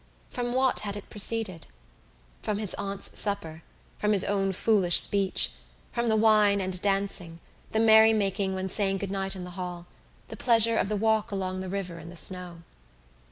From 0.31 0.53
what 0.53 0.79
had 0.79 0.95
it 0.95 1.11
proceeded? 1.11 1.67
From 2.41 2.57
his 2.57 2.73
aunt's 2.73 3.19
supper, 3.19 3.61
from 3.99 4.13
his 4.13 4.23
own 4.23 4.51
foolish 4.51 4.99
speech, 4.99 5.51
from 5.93 6.07
the 6.09 6.15
wine 6.15 6.59
and 6.59 6.81
dancing, 6.81 7.39
the 7.71 7.79
merry 7.79 8.11
making 8.11 8.55
when 8.55 8.67
saying 8.67 8.97
good 8.97 9.11
night 9.11 9.35
in 9.35 9.43
the 9.43 9.51
hall, 9.51 9.85
the 10.29 10.35
pleasure 10.35 10.79
of 10.79 10.89
the 10.89 10.97
walk 10.97 11.31
along 11.31 11.61
the 11.61 11.69
river 11.69 11.99
in 11.99 12.09
the 12.09 12.17
snow. 12.17 12.63